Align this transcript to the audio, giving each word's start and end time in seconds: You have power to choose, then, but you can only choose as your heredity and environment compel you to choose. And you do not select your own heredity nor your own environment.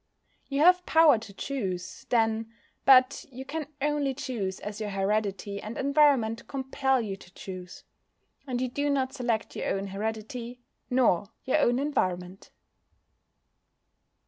You 0.49 0.61
have 0.61 0.83
power 0.87 1.19
to 1.19 1.31
choose, 1.31 2.07
then, 2.09 2.51
but 2.85 3.23
you 3.31 3.45
can 3.45 3.67
only 3.79 4.15
choose 4.15 4.59
as 4.59 4.81
your 4.81 4.89
heredity 4.89 5.61
and 5.61 5.77
environment 5.77 6.47
compel 6.47 6.99
you 7.01 7.15
to 7.15 7.31
choose. 7.35 7.83
And 8.47 8.59
you 8.59 8.67
do 8.67 8.89
not 8.89 9.13
select 9.13 9.55
your 9.55 9.67
own 9.69 9.85
heredity 9.85 10.59
nor 10.89 11.27
your 11.45 11.59
own 11.59 11.77
environment. 11.77 12.49